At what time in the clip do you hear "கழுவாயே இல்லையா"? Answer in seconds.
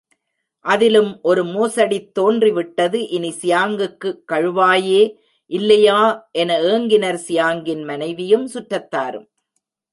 4.31-6.29